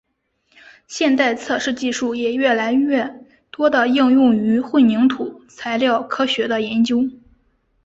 [0.87, 7.07] 现代测试技术也越来越多地应用于混凝土材料科学的研究。